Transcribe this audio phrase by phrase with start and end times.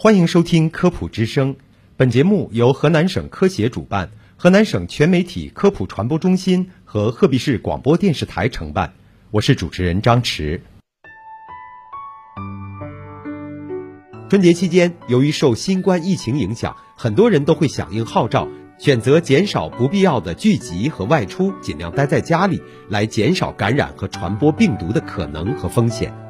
[0.00, 1.54] 欢迎收听《科普之声》，
[1.96, 8.94] 本节目由河南省科协主办，河南省全媒体科普传播中心和鹤壁市广播电视台承办。
[9.32, 10.62] 我是主持人张驰。
[14.30, 18.46] 春节期间，由于受新冠疫情影响，很多人都会响应号召，
[18.78, 26.27] 选择减少不必要的聚集和外出，尽量待在家里，来减少感染和传播病毒的可能和风险。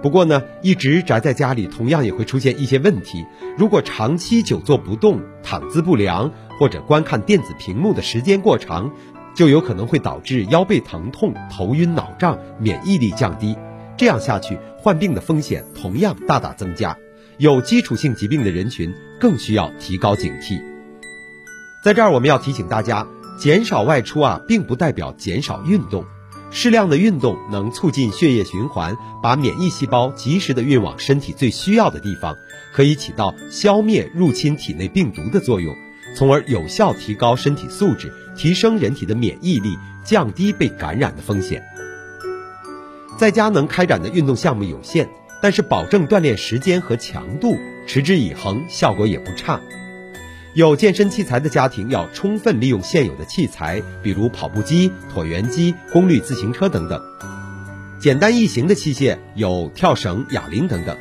[0.00, 3.26] 不过呢，一直宅在家里，同样也会出现一些问题。
[3.56, 8.92] 如果长期久坐不动、躺姿不良，或者观看电子屏幕的时间过长，
[9.34, 13.56] 就有可能会导致腰背疼痛、头晕脑胀、免疫力降低。
[13.96, 16.96] 这样下去，患病的风险同样大大增加。
[17.38, 20.60] 有基础性疾病的人群更需要提高警惕。
[21.84, 23.06] 在这儿，我们要提醒大家，
[23.40, 26.04] 减少外出啊，并不代表减少运动。
[26.50, 32.36] 适量的运动能促进血液循环，把免疫细胞及时的运往身体最需要的地方，
[32.72, 35.76] 可以起到消灭入侵体内病毒的作用，
[36.16, 41.62] 从而有效提高身体素质，提升人体的免疫力，降低被感染的风险。
[43.18, 45.08] 在家能开展的运动项目有限，
[45.42, 49.60] 但是保证锻炼时间和强度，持之以恒，效果也不差。
[50.54, 57.00] 有健身器材的家庭要充分利用现有的器材，比如跑步机、椭圆机、功率自行车等等。
[58.00, 60.96] 简单易行的器械有跳绳、哑铃等等。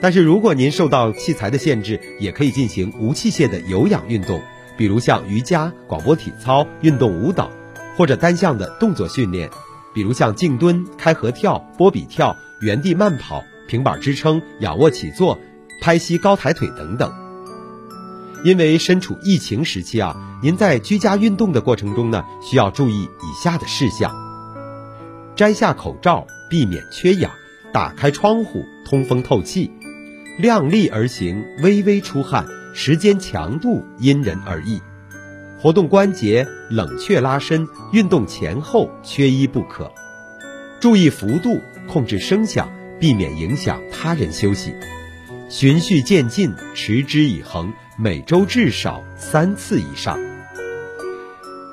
[0.00, 4.40] 但是如果您受到器材的限制，也可以进行无器械的有氧运动，
[4.76, 7.50] 比如像瑜伽、广播体操、运动舞蹈，
[7.96, 9.50] 或者单项的动作训练，
[9.94, 15.38] 比如像静蹲、开合跳、波比跳、原地慢跑、平板支撑、仰卧起坐、
[15.80, 17.27] 拍膝高抬腿等等。
[18.44, 24.14] 因为身处疫情时期啊，您在居家运动的过程中呢，需要注意以下的事项：
[25.34, 27.30] 摘下口罩，避免缺氧；
[27.72, 29.70] 打开窗户，通风透气；
[30.38, 34.80] 量力而行，微微出汗；时间强度因人而异；
[35.60, 39.90] 活动关节，冷却拉伸；运动前后缺一不可；
[40.80, 44.70] 注意幅度，控制声响，避免影响他人休息；
[45.48, 47.72] 循序渐进，持之以恒。
[47.96, 50.18] 每周至少三次以上。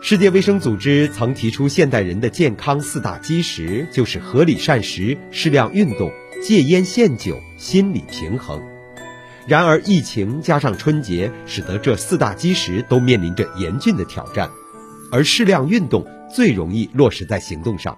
[0.01, 6.09] 世界卫生组织曾提出，现代人的健康四大基石就是合理膳食、适量运动、
[6.41, 8.61] 戒烟限酒、心理平衡。
[9.45, 14.49] 然而，疫情加上春节，使得这四大基石都面临着严峻的挑战。
[15.11, 17.97] 而适量运动最容易落实在行动上，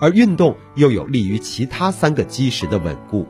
[0.00, 3.28] 而运动又有利于其他三个基石的稳固。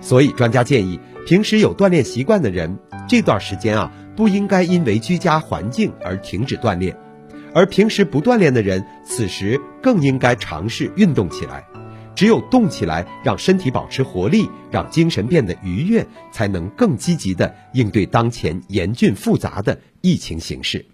[0.00, 2.78] 所以，专家建议，平时有锻炼习惯的人。
[3.08, 6.96] 这段时间啊，不应该因为居家环境而停止锻炼，
[7.54, 11.64] 而平时不锻炼的人，此时更应该尝试运动起来。
[12.14, 20.84] 只有动起来，让身体保持活力，让精神变得愉悦，才能更积极的应对当前严峻复杂的疫情形势。